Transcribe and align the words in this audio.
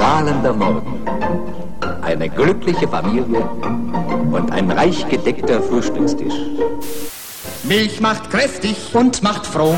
strahlender 0.00 0.54
Morgen, 0.54 1.04
eine 2.00 2.30
glückliche 2.30 2.88
Familie 2.88 3.42
und 4.32 4.50
ein 4.50 4.70
reich 4.70 5.06
gedeckter 5.10 5.60
Frühstückstisch. 5.60 6.32
Milch 7.64 8.00
macht 8.00 8.30
kräftig 8.30 8.94
und 8.94 9.22
macht 9.22 9.46
froh. 9.46 9.76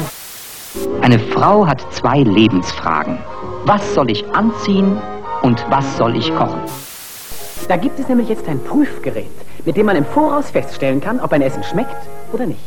Eine 1.00 1.18
Frau 1.18 1.66
hat 1.66 1.84
zwei 1.92 2.20
Lebensfragen. 2.20 3.18
Was 3.64 3.94
soll 3.94 4.12
ich 4.12 4.24
anziehen 4.32 4.96
und 5.42 5.66
was 5.70 5.96
soll 5.96 6.14
ich 6.14 6.32
kochen? 6.36 6.60
Da 7.66 7.76
gibt 7.76 7.98
es 7.98 8.08
nämlich 8.08 8.28
jetzt 8.28 8.46
ein 8.46 8.62
Prüfgerät, 8.62 9.26
mit 9.64 9.76
dem 9.76 9.86
man 9.86 9.96
im 9.96 10.04
Voraus 10.04 10.52
feststellen 10.52 11.00
kann, 11.00 11.18
ob 11.18 11.32
ein 11.32 11.42
Essen 11.42 11.64
schmeckt 11.64 11.96
oder 12.32 12.46
nicht. 12.46 12.60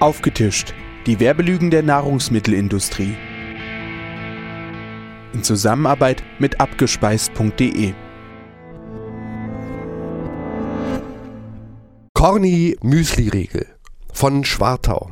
Aufgetischt. 0.00 0.74
Die 1.06 1.18
Werbelügen 1.18 1.72
der 1.72 1.82
Nahrungsmittelindustrie. 1.82 3.16
In 5.32 5.42
Zusammenarbeit 5.42 6.22
mit 6.38 6.60
abgespeist.de. 6.60 7.92
Corny 12.14 12.76
Müsli-Riegel 12.82 13.66
von 14.12 14.44
Schwartau. 14.44 15.10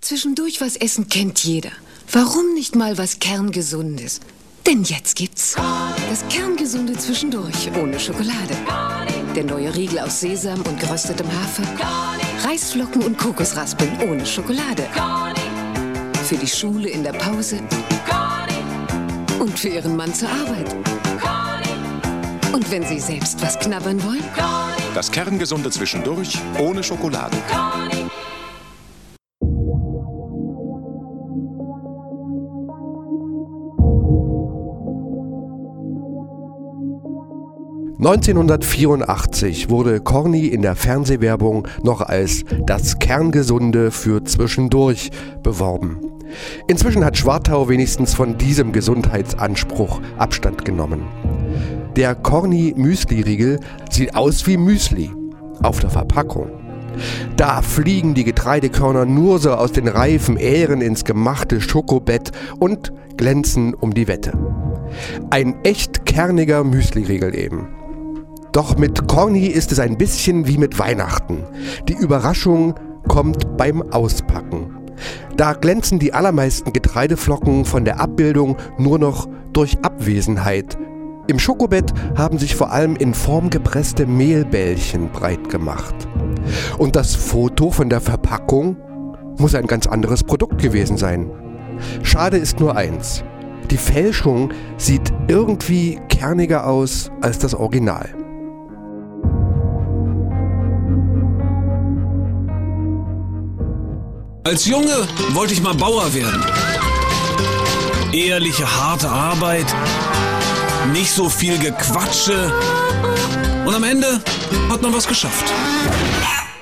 Zwischendurch 0.00 0.62
was 0.62 0.76
essen 0.76 1.10
kennt 1.10 1.44
jeder. 1.44 1.72
Warum 2.10 2.54
nicht 2.54 2.74
mal 2.74 2.96
was 2.96 3.18
Kerngesundes? 3.18 4.20
Denn 4.66 4.84
jetzt 4.84 5.16
gibt's 5.16 5.54
das 6.08 6.26
Kerngesunde 6.30 6.94
zwischendurch 6.94 7.70
ohne 7.78 8.00
Schokolade. 8.00 8.56
Der 9.36 9.44
neue 9.44 9.74
Riegel 9.74 9.98
aus 9.98 10.20
Sesam 10.20 10.62
und 10.62 10.80
geröstetem 10.80 11.26
Hafer. 11.26 12.29
Reisflocken 12.50 13.04
und 13.04 13.16
Kokosraspeln 13.16 14.10
ohne 14.10 14.26
Schokolade. 14.26 14.82
Für 16.24 16.34
die 16.34 16.48
Schule 16.48 16.88
in 16.88 17.04
der 17.04 17.12
Pause. 17.12 17.60
Und 19.38 19.56
für 19.56 19.68
Ihren 19.68 19.94
Mann 19.94 20.12
zur 20.12 20.30
Arbeit. 20.30 20.74
Und 22.52 22.68
wenn 22.72 22.82
Sie 22.82 22.98
selbst 22.98 23.40
was 23.40 23.56
knabbern 23.56 24.02
wollen? 24.02 24.24
Das 24.94 25.12
Kerngesunde 25.12 25.70
zwischendurch 25.70 26.40
ohne 26.58 26.82
Schokolade. 26.82 27.36
1984 38.00 39.68
wurde 39.68 40.00
Corny 40.00 40.46
in 40.46 40.62
der 40.62 40.74
Fernsehwerbung 40.74 41.68
noch 41.82 42.00
als 42.00 42.44
das 42.64 42.98
Kerngesunde 42.98 43.90
für 43.90 44.24
zwischendurch 44.24 45.10
beworben. 45.42 46.00
Inzwischen 46.66 47.04
hat 47.04 47.18
Schwartau 47.18 47.68
wenigstens 47.68 48.14
von 48.14 48.38
diesem 48.38 48.72
Gesundheitsanspruch 48.72 50.00
Abstand 50.16 50.64
genommen. 50.64 51.02
Der 51.94 52.14
Corny 52.14 52.72
Müsli-Riegel 52.74 53.60
sieht 53.90 54.16
aus 54.16 54.46
wie 54.46 54.56
Müsli 54.56 55.10
auf 55.62 55.80
der 55.80 55.90
Verpackung. 55.90 56.48
Da 57.36 57.60
fliegen 57.60 58.14
die 58.14 58.24
Getreidekörner 58.24 59.04
nur 59.04 59.38
so 59.40 59.52
aus 59.52 59.72
den 59.72 59.88
reifen 59.88 60.38
Ähren 60.38 60.80
ins 60.80 61.04
gemachte 61.04 61.60
Schokobett 61.60 62.32
und 62.58 62.94
glänzen 63.18 63.74
um 63.74 63.92
die 63.92 64.08
Wette. 64.08 64.32
Ein 65.28 65.62
echt 65.64 66.06
kerniger 66.06 66.64
Müsli-Riegel 66.64 67.34
eben. 67.34 67.79
Doch 68.52 68.76
mit 68.76 69.06
Corny 69.06 69.46
ist 69.46 69.70
es 69.70 69.78
ein 69.78 69.96
bisschen 69.96 70.46
wie 70.46 70.58
mit 70.58 70.78
Weihnachten. 70.78 71.44
Die 71.88 71.94
Überraschung 71.94 72.74
kommt 73.06 73.56
beim 73.56 73.82
Auspacken. 73.92 74.76
Da 75.36 75.52
glänzen 75.52 75.98
die 75.98 76.12
allermeisten 76.12 76.72
Getreideflocken 76.72 77.64
von 77.64 77.84
der 77.84 78.00
Abbildung 78.00 78.56
nur 78.76 78.98
noch 78.98 79.28
durch 79.52 79.78
Abwesenheit. 79.82 80.76
Im 81.28 81.38
Schokobett 81.38 81.92
haben 82.16 82.38
sich 82.38 82.56
vor 82.56 82.72
allem 82.72 82.96
in 82.96 83.14
Form 83.14 83.50
gepresste 83.50 84.04
Mehlbällchen 84.06 85.10
breit 85.10 85.48
gemacht. 85.48 85.94
Und 86.76 86.96
das 86.96 87.14
Foto 87.14 87.70
von 87.70 87.88
der 87.88 88.00
Verpackung 88.00 88.76
muss 89.38 89.54
ein 89.54 89.66
ganz 89.66 89.86
anderes 89.86 90.24
Produkt 90.24 90.60
gewesen 90.60 90.96
sein. 90.96 91.30
Schade 92.02 92.36
ist 92.36 92.58
nur 92.58 92.76
eins. 92.76 93.22
Die 93.70 93.76
Fälschung 93.76 94.50
sieht 94.76 95.12
irgendwie 95.28 96.00
kerniger 96.08 96.66
aus 96.66 97.12
als 97.20 97.38
das 97.38 97.54
Original. 97.54 98.08
Als 104.44 104.64
Junge 104.64 105.06
wollte 105.30 105.52
ich 105.52 105.62
mal 105.62 105.74
Bauer 105.74 106.12
werden. 106.14 106.42
Ehrliche, 108.12 108.66
harte 108.66 109.08
Arbeit, 109.08 109.66
nicht 110.92 111.10
so 111.10 111.28
viel 111.28 111.58
Gequatsche. 111.58 112.52
Und 113.66 113.74
am 113.74 113.84
Ende 113.84 114.20
hat 114.70 114.80
man 114.80 114.94
was 114.94 115.06
geschafft. 115.06 115.44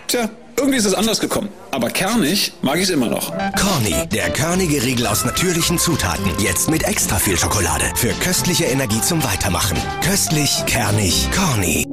Tja, 0.08 0.28
irgendwie 0.56 0.78
ist 0.78 0.86
es 0.86 0.94
anders 0.94 1.20
gekommen. 1.20 1.48
Aber 1.70 1.88
kernig 1.88 2.52
mag 2.62 2.76
ich 2.76 2.84
es 2.84 2.90
immer 2.90 3.06
noch. 3.06 3.32
Corny, 3.56 4.06
der 4.08 4.30
körnige 4.30 4.82
Riegel 4.82 5.06
aus 5.06 5.24
natürlichen 5.24 5.78
Zutaten. 5.78 6.32
Jetzt 6.38 6.68
mit 6.68 6.82
extra 6.82 7.16
viel 7.16 7.38
Schokolade. 7.38 7.84
Für 7.94 8.12
köstliche 8.14 8.64
Energie 8.64 9.00
zum 9.00 9.22
Weitermachen. 9.22 9.78
Köstlich, 10.02 10.64
kernig, 10.66 11.28
Corny. 11.34 11.86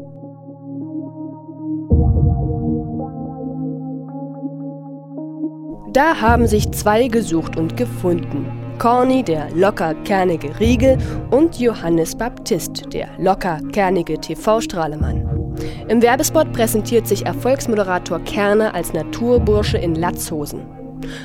Da 5.96 6.20
haben 6.20 6.46
sich 6.46 6.70
zwei 6.72 7.08
gesucht 7.08 7.56
und 7.56 7.78
gefunden. 7.78 8.52
Corny, 8.80 9.24
der 9.24 9.50
locker 9.52 9.94
kernige 10.04 10.60
Riegel, 10.60 10.98
und 11.32 11.58
Johannes 11.58 12.18
Baptist, 12.18 12.92
der 12.92 13.08
locker 13.18 13.62
kernige 13.72 14.20
TV-Strahlemann. 14.20 15.56
Im 15.88 16.02
Werbespot 16.02 16.52
präsentiert 16.52 17.08
sich 17.08 17.26
Erfolgsmoderator 17.26 18.20
Kerner 18.26 18.76
als 18.76 18.92
Naturbursche 18.92 19.78
in 19.78 19.96
Latzhosen. 19.96 20.66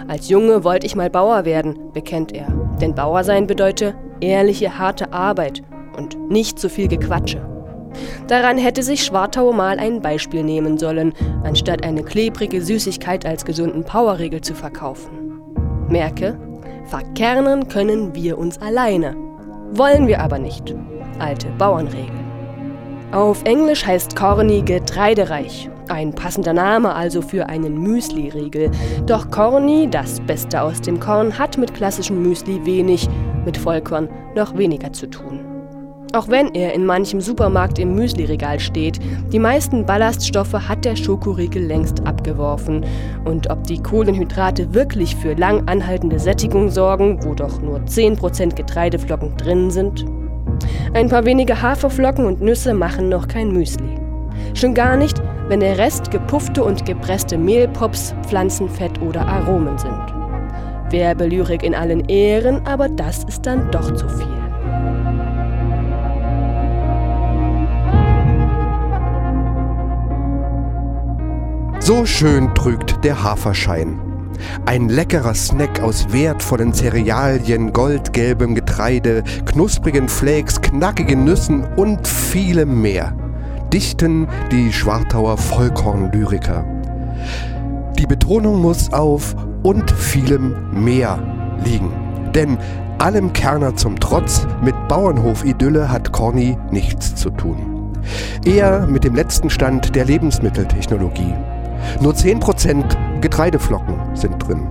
Als 0.06 0.28
Junge 0.28 0.62
wollte 0.62 0.86
ich 0.86 0.94
mal 0.94 1.10
Bauer 1.10 1.44
werden, 1.44 1.90
bekennt 1.92 2.32
er. 2.32 2.46
Denn 2.80 2.94
Bauer 2.94 3.24
sein 3.24 3.48
bedeutet 3.48 3.96
ehrliche, 4.20 4.78
harte 4.78 5.12
Arbeit 5.12 5.62
und 5.96 6.16
nicht 6.30 6.60
so 6.60 6.68
viel 6.68 6.86
Gequatsche. 6.86 7.49
Daran 8.28 8.58
hätte 8.58 8.82
sich 8.82 9.04
Schwartau 9.04 9.52
mal 9.52 9.78
ein 9.78 10.00
Beispiel 10.00 10.42
nehmen 10.42 10.78
sollen, 10.78 11.12
anstatt 11.44 11.84
eine 11.84 12.02
klebrige 12.02 12.62
Süßigkeit 12.62 13.26
als 13.26 13.44
gesunden 13.44 13.84
Powerriegel 13.84 14.40
zu 14.40 14.54
verkaufen. 14.54 15.42
Merke, 15.88 16.38
verkernen 16.86 17.68
können 17.68 18.14
wir 18.14 18.38
uns 18.38 18.60
alleine. 18.60 19.16
Wollen 19.72 20.06
wir 20.06 20.20
aber 20.20 20.38
nicht. 20.38 20.74
Alte 21.18 21.48
Bauernregel. 21.58 22.20
Auf 23.12 23.42
Englisch 23.44 23.84
heißt 23.84 24.14
Corny 24.14 24.62
getreidereich. 24.62 25.68
Ein 25.88 26.12
passender 26.12 26.52
Name 26.52 26.94
also 26.94 27.20
für 27.20 27.48
einen 27.48 27.76
Müsli-Riegel. 27.82 28.70
Doch 29.06 29.28
Corny, 29.32 29.88
das 29.90 30.20
Beste 30.20 30.62
aus 30.62 30.80
dem 30.80 31.00
Korn, 31.00 31.36
hat 31.36 31.58
mit 31.58 31.74
klassischem 31.74 32.22
Müsli 32.22 32.64
wenig, 32.64 33.08
mit 33.44 33.56
Vollkorn 33.56 34.08
noch 34.36 34.56
weniger 34.56 34.92
zu 34.92 35.10
tun. 35.10 35.49
Auch 36.12 36.26
wenn 36.26 36.54
er 36.54 36.74
in 36.74 36.86
manchem 36.86 37.20
Supermarkt 37.20 37.78
im 37.78 37.94
Müsliregal 37.94 38.58
steht, 38.58 38.98
die 39.32 39.38
meisten 39.38 39.86
Ballaststoffe 39.86 40.54
hat 40.54 40.84
der 40.84 40.96
Schokoriegel 40.96 41.62
längst 41.62 42.04
abgeworfen. 42.04 42.84
Und 43.24 43.48
ob 43.48 43.64
die 43.64 43.80
Kohlenhydrate 43.80 44.74
wirklich 44.74 45.14
für 45.14 45.34
lang 45.34 45.68
anhaltende 45.68 46.18
Sättigung 46.18 46.68
sorgen, 46.68 47.20
wo 47.22 47.34
doch 47.34 47.62
nur 47.62 47.78
10% 47.78 48.56
Getreideflocken 48.56 49.36
drin 49.36 49.70
sind? 49.70 50.04
Ein 50.94 51.08
paar 51.08 51.24
wenige 51.24 51.62
Haferflocken 51.62 52.26
und 52.26 52.40
Nüsse 52.40 52.74
machen 52.74 53.08
noch 53.08 53.28
kein 53.28 53.52
Müsli. 53.52 53.96
Schon 54.54 54.74
gar 54.74 54.96
nicht, 54.96 55.22
wenn 55.46 55.60
der 55.60 55.78
Rest 55.78 56.10
gepuffte 56.10 56.64
und 56.64 56.86
gepresste 56.86 57.38
Mehlpops, 57.38 58.16
Pflanzenfett 58.26 59.00
oder 59.00 59.26
Aromen 59.26 59.78
sind. 59.78 59.92
Werbelyrik 60.90 61.62
in 61.62 61.74
allen 61.76 62.08
Ehren, 62.08 62.66
aber 62.66 62.88
das 62.88 63.22
ist 63.24 63.46
dann 63.46 63.70
doch 63.70 63.94
zu 63.94 64.08
viel. 64.08 64.39
So 71.90 72.06
schön 72.06 72.54
trügt 72.54 73.02
der 73.02 73.20
Haferschein. 73.24 73.98
Ein 74.64 74.88
leckerer 74.88 75.34
Snack 75.34 75.80
aus 75.82 76.12
wertvollen 76.12 76.72
Cerealien, 76.72 77.72
goldgelbem 77.72 78.54
Getreide, 78.54 79.24
knusprigen 79.44 80.08
Flakes, 80.08 80.60
knackigen 80.60 81.24
Nüssen 81.24 81.64
und 81.74 82.06
vielem 82.06 82.80
mehr. 82.80 83.12
Dichten 83.72 84.28
die 84.52 84.72
Schwartauer 84.72 85.36
Vollkornlyriker. 85.36 86.64
Die 87.98 88.06
Betonung 88.06 88.62
muss 88.62 88.92
auf 88.92 89.34
und 89.64 89.90
vielem 89.90 90.54
mehr 90.72 91.18
liegen. 91.64 91.90
Denn 92.36 92.56
allem 92.98 93.32
Kerner 93.32 93.74
zum 93.74 93.98
Trotz, 93.98 94.46
mit 94.62 94.76
Bauernhof-Idylle 94.86 95.90
hat 95.90 96.12
Corny 96.12 96.56
nichts 96.70 97.16
zu 97.16 97.30
tun. 97.30 97.96
Eher 98.44 98.86
mit 98.86 99.02
dem 99.02 99.16
letzten 99.16 99.50
Stand 99.50 99.96
der 99.96 100.04
Lebensmitteltechnologie. 100.04 101.34
Nur 102.00 102.12
10% 102.12 103.20
Getreideflocken 103.20 103.96
sind 104.14 104.38
drin. 104.38 104.68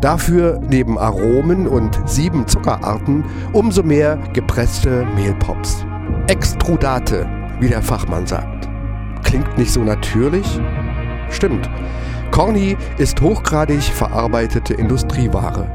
Dafür 0.00 0.60
neben 0.68 0.98
Aromen 0.98 1.68
und 1.68 1.98
sieben 2.06 2.46
Zuckerarten 2.48 3.24
umso 3.52 3.82
mehr 3.82 4.18
gepresste 4.32 5.06
Mehlpops. 5.14 5.86
Extrudate, 6.26 7.26
wie 7.60 7.68
der 7.68 7.82
Fachmann 7.82 8.26
sagt. 8.26 8.68
Klingt 9.22 9.56
nicht 9.56 9.72
so 9.72 9.80
natürlich? 9.80 10.60
Stimmt. 11.30 11.70
Corny 12.32 12.76
ist 12.98 13.20
hochgradig 13.20 13.82
verarbeitete 13.82 14.74
Industrieware. 14.74 15.70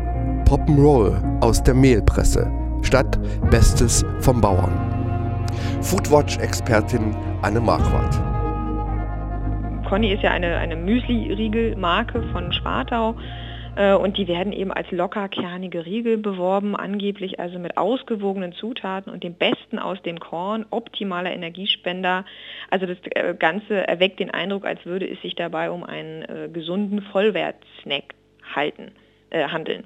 Pop'n'Roll 0.46 1.14
aus 1.42 1.64
der 1.64 1.74
Mehlpresse 1.74 2.52
statt 2.82 3.20
Bestes 3.50 4.04
vom 4.20 4.42
Bauern. 4.42 4.74
Foodwatch-Expertin 5.82 7.16
Anne 7.42 7.60
Marquardt. 7.60 8.37
Conny 9.88 10.12
ist 10.12 10.22
ja 10.22 10.32
eine, 10.32 10.58
eine 10.58 10.76
Müsli-Riegel-Marke 10.76 12.22
von 12.34 12.52
Schwartau 12.52 13.16
äh, 13.78 13.94
und 13.94 14.18
die 14.18 14.28
werden 14.28 14.52
eben 14.52 14.74
als 14.74 14.92
locker 14.92 15.30
kernige 15.30 15.86
Riegel 15.86 16.18
beworben, 16.18 16.76
angeblich 16.76 17.40
also 17.40 17.58
mit 17.58 17.78
ausgewogenen 17.78 18.52
Zutaten 18.52 19.14
und 19.14 19.24
dem 19.24 19.34
Besten 19.34 19.80
aus 19.80 20.02
dem 20.02 20.20
Korn, 20.20 20.66
optimaler 20.72 21.32
Energiespender. 21.32 22.26
Also 22.70 22.86
das 22.86 22.98
äh, 23.12 23.34
Ganze 23.40 23.88
erweckt 23.88 24.20
den 24.20 24.30
Eindruck, 24.30 24.66
als 24.66 24.86
würde 24.86 25.10
es 25.10 25.22
sich 25.22 25.36
dabei 25.36 25.72
um 25.72 25.86
einen 25.86 26.24
äh, 26.24 26.50
gesunden 26.52 27.02
Vollwertsnack 27.02 28.14
halten, 28.54 28.92
äh, 29.30 29.48
handeln. 29.48 29.86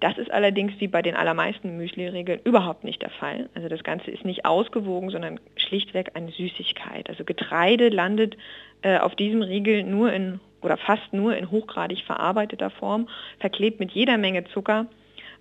Das 0.00 0.16
ist 0.16 0.30
allerdings 0.30 0.74
wie 0.78 0.86
bei 0.86 1.02
den 1.02 1.16
allermeisten 1.16 1.76
Müsli-Regeln 1.76 2.40
überhaupt 2.44 2.84
nicht 2.84 3.02
der 3.02 3.10
Fall. 3.10 3.48
Also 3.54 3.68
das 3.68 3.82
Ganze 3.82 4.12
ist 4.12 4.24
nicht 4.24 4.44
ausgewogen, 4.44 5.10
sondern 5.10 5.40
schlichtweg 5.56 6.12
eine 6.14 6.30
Süßigkeit. 6.30 7.08
Also 7.08 7.24
Getreide 7.24 7.88
landet 7.88 8.36
äh, 8.82 8.98
auf 8.98 9.14
diesem 9.16 9.42
Riegel 9.42 9.82
nur 9.84 10.12
in 10.12 10.40
oder 10.60 10.76
fast 10.76 11.12
nur 11.12 11.36
in 11.36 11.50
hochgradig 11.50 12.02
verarbeiteter 12.04 12.70
Form, 12.70 13.08
verklebt 13.38 13.80
mit 13.80 13.92
jeder 13.92 14.18
Menge 14.18 14.44
Zucker. 14.44 14.86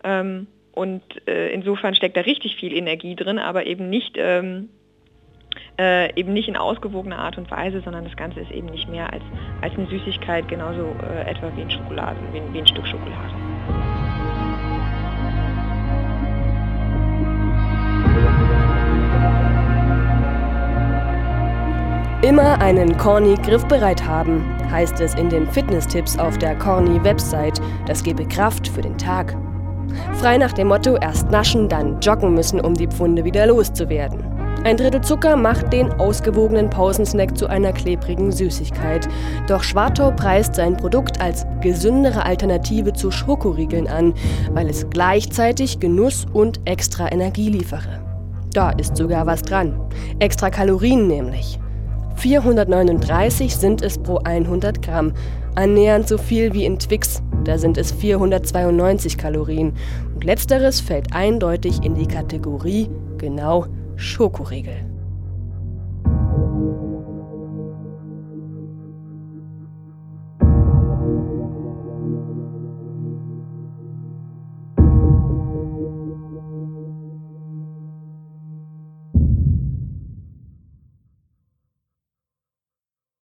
Ähm, 0.03 0.47
und 0.73 1.01
äh, 1.27 1.49
insofern 1.49 1.95
steckt 1.95 2.15
da 2.15 2.21
richtig 2.21 2.55
viel 2.55 2.71
Energie 2.71 3.15
drin, 3.15 3.39
aber 3.39 3.65
eben 3.65 3.89
nicht, 3.89 4.15
ähm, 4.17 4.69
äh, 5.79 6.13
eben 6.19 6.33
nicht 6.33 6.47
in 6.47 6.55
ausgewogener 6.55 7.17
Art 7.17 7.39
und 7.39 7.49
Weise, 7.49 7.81
sondern 7.81 8.03
das 8.03 8.15
Ganze 8.15 8.41
ist 8.41 8.51
eben 8.51 8.67
nicht 8.67 8.87
mehr 8.87 9.11
als, 9.11 9.23
als 9.61 9.73
eine 9.73 9.87
Süßigkeit, 9.87 10.47
genauso 10.47 10.95
äh, 11.01 11.29
etwa 11.29 11.51
wie 11.55 11.61
ein, 11.61 11.71
Schokolade, 11.71 12.19
wie, 12.31 12.53
wie 12.53 12.59
ein 12.59 12.67
Stück 12.67 12.85
Schokolade. 12.85 13.46
Immer 22.27 22.59
einen 22.59 22.97
Corny 22.97 23.35
griffbereit 23.35 24.05
haben, 24.05 24.43
heißt 24.69 24.99
es 24.99 25.13
in 25.13 25.29
den 25.29 25.49
Fitness-Tipps 25.49 26.19
auf 26.19 26.37
der 26.37 26.57
Corny-Website. 26.57 27.61
Das 27.85 28.03
gebe 28.03 28.25
Kraft 28.25 28.67
für 28.67 28.81
den 28.81 28.97
Tag. 28.97 29.37
Frei 30.15 30.37
nach 30.37 30.51
dem 30.51 30.67
Motto: 30.67 30.97
erst 30.97 31.31
naschen, 31.31 31.69
dann 31.69 32.01
joggen 32.01 32.33
müssen, 32.33 32.59
um 32.59 32.73
die 32.73 32.87
Pfunde 32.87 33.23
wieder 33.23 33.47
loszuwerden. 33.47 34.25
Ein 34.65 34.75
Drittel 34.75 34.99
Zucker 34.99 35.37
macht 35.37 35.71
den 35.71 35.89
ausgewogenen 35.93 36.69
Pausensnack 36.69 37.37
zu 37.37 37.47
einer 37.47 37.71
klebrigen 37.71 38.33
Süßigkeit. 38.33 39.07
Doch 39.47 39.63
Schwartau 39.63 40.11
preist 40.11 40.55
sein 40.55 40.75
Produkt 40.75 41.21
als 41.21 41.45
gesündere 41.61 42.25
Alternative 42.25 42.91
zu 42.91 43.09
Schokoriegeln 43.09 43.87
an, 43.87 44.13
weil 44.51 44.69
es 44.69 44.85
gleichzeitig 44.89 45.79
Genuss 45.79 46.25
und 46.33 46.59
extra 46.65 47.09
Energie 47.09 47.47
liefere. 47.47 48.01
Da 48.51 48.71
ist 48.71 48.97
sogar 48.97 49.25
was 49.25 49.43
dran. 49.43 49.79
Extra 50.19 50.49
Kalorien 50.49 51.07
nämlich. 51.07 51.57
439 52.17 53.55
sind 53.55 53.83
es 53.83 53.99
pro 53.99 54.17
100 54.17 54.81
Gramm, 54.81 55.13
annähernd 55.53 56.07
so 56.07 56.17
viel 56.17 56.51
wie 56.53 56.65
in 56.65 56.79
Twix, 56.79 57.21
da 57.43 57.59
sind 57.59 57.77
es 57.77 57.91
492 57.91 59.19
Kalorien. 59.19 59.73
Und 60.15 60.23
letzteres 60.23 60.81
fällt 60.81 61.13
eindeutig 61.13 61.83
in 61.83 61.93
die 61.93 62.07
Kategorie 62.07 62.89
genau 63.17 63.67
Schokoriegel. 63.95 64.96